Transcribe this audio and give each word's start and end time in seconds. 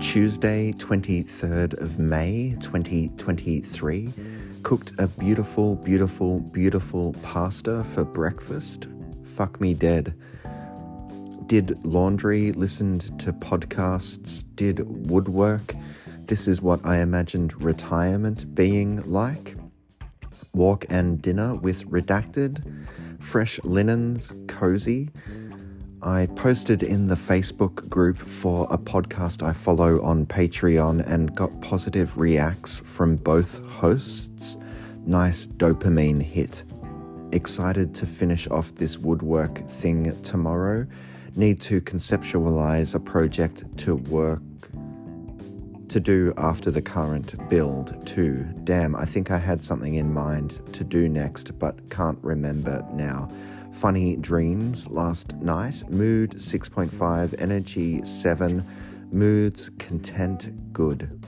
Tuesday, 0.00 0.72
23rd 0.72 1.80
of 1.80 1.98
May 1.98 2.56
2023. 2.60 4.12
Cooked 4.62 4.92
a 4.98 5.08
beautiful, 5.08 5.74
beautiful, 5.76 6.40
beautiful 6.40 7.14
pasta 7.22 7.82
for 7.92 8.04
breakfast. 8.04 8.86
Fuck 9.34 9.60
me 9.60 9.74
dead. 9.74 10.14
Did 11.46 11.84
laundry, 11.84 12.52
listened 12.52 13.18
to 13.20 13.32
podcasts, 13.32 14.44
did 14.54 15.08
woodwork. 15.10 15.74
This 16.26 16.46
is 16.46 16.62
what 16.62 16.84
I 16.84 16.98
imagined 16.98 17.60
retirement 17.60 18.54
being 18.54 19.02
like. 19.10 19.56
Walk 20.54 20.84
and 20.90 21.20
dinner 21.20 21.56
with 21.56 21.88
redacted, 21.90 22.86
fresh 23.18 23.58
linens, 23.64 24.32
cozy. 24.46 25.10
I 26.02 26.26
posted 26.36 26.84
in 26.84 27.08
the 27.08 27.16
Facebook 27.16 27.88
group 27.88 28.18
for 28.18 28.68
a 28.70 28.78
podcast 28.78 29.42
I 29.42 29.52
follow 29.52 30.00
on 30.00 30.26
Patreon 30.26 31.04
and 31.10 31.34
got 31.34 31.60
positive 31.60 32.16
reacts 32.16 32.78
from 32.84 33.16
both 33.16 33.58
hosts. 33.64 34.58
Nice 35.06 35.48
dopamine 35.48 36.22
hit. 36.22 36.62
Excited 37.32 37.96
to 37.96 38.06
finish 38.06 38.46
off 38.46 38.72
this 38.76 38.96
woodwork 38.96 39.68
thing 39.68 40.16
tomorrow. 40.22 40.86
Need 41.34 41.60
to 41.62 41.80
conceptualize 41.80 42.94
a 42.94 43.00
project 43.00 43.64
to 43.78 43.96
work 43.96 44.40
to 45.88 46.00
do 46.00 46.32
after 46.36 46.70
the 46.70 46.82
current 46.82 47.48
build, 47.48 48.06
too. 48.06 48.44
Damn, 48.64 48.94
I 48.94 49.04
think 49.04 49.30
I 49.30 49.38
had 49.38 49.62
something 49.62 49.94
in 49.94 50.12
mind 50.12 50.60
to 50.74 50.84
do 50.84 51.08
next, 51.08 51.58
but 51.58 51.88
can't 51.90 52.18
remember 52.22 52.86
now. 52.92 53.28
Funny 53.72 54.16
dreams 54.16 54.88
last 54.88 55.34
night. 55.36 55.88
Mood 55.90 56.32
6.5, 56.32 57.40
energy 57.40 58.04
7, 58.04 58.64
moods 59.12 59.70
content 59.78 60.72
good. 60.72 61.20